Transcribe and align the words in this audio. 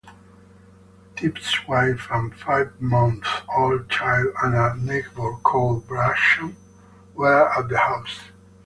Tibbs's 1.15 1.67
wife 1.67 2.07
and 2.09 2.33
five-month-old 2.35 3.87
child 3.87 4.33
and 4.41 4.55
a 4.55 4.75
neighbour 4.83 5.33
called 5.43 5.87
Basham 5.87 6.55
were 7.13 7.47
at 7.55 7.69
the 7.69 7.77
house. 7.77 8.19